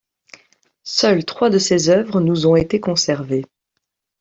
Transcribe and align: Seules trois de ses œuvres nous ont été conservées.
Seules 0.81 1.25
trois 1.25 1.51
de 1.51 1.59
ses 1.59 1.89
œuvres 1.89 2.21
nous 2.21 2.47
ont 2.47 2.55
été 2.55 2.79
conservées. 2.79 3.45